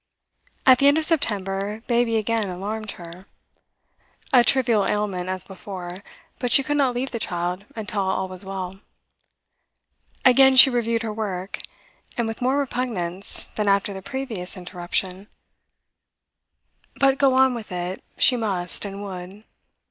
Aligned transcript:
At 0.65 0.79
the 0.79 0.87
end 0.87 0.97
of 0.97 1.05
September 1.05 1.81
baby 1.85 2.17
again 2.17 2.49
alarmed 2.49 2.93
her. 2.93 3.27
A 4.33 4.43
trivial 4.43 4.83
ailment 4.87 5.29
as 5.29 5.43
before, 5.43 6.03
but 6.39 6.51
she 6.51 6.63
could 6.63 6.75
not 6.77 6.95
leave 6.95 7.11
the 7.11 7.19
child 7.19 7.65
until 7.75 8.01
all 8.01 8.27
was 8.27 8.43
well. 8.43 8.79
Again 10.25 10.55
she 10.55 10.71
reviewed 10.71 11.03
her 11.03 11.13
work, 11.13 11.59
and 12.17 12.27
with 12.27 12.41
more 12.41 12.57
repugnance 12.57 13.43
than 13.43 13.67
after 13.67 13.93
the 13.93 14.01
previous 14.01 14.57
interruption. 14.57 15.27
But 16.99 17.19
go 17.19 17.35
on 17.35 17.53
with 17.53 17.71
it 17.71 18.03
she 18.17 18.35
must 18.35 18.85
and 18.85 19.03
would. 19.03 19.43